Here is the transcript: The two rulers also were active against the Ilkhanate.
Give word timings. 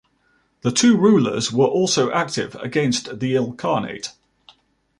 The 0.61 0.71
two 0.71 0.97
rulers 0.97 1.53
also 1.53 2.07
were 2.07 2.15
active 2.15 2.55
against 2.55 3.19
the 3.19 3.35
Ilkhanate. 3.35 4.13